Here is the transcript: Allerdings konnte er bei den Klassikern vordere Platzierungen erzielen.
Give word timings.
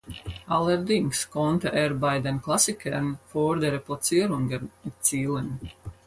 Allerdings 0.47 1.29
konnte 1.29 1.71
er 1.73 1.93
bei 1.93 2.19
den 2.21 2.41
Klassikern 2.41 3.19
vordere 3.27 3.77
Platzierungen 3.77 4.71
erzielen. 4.83 5.59